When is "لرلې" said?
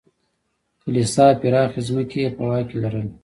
2.83-3.09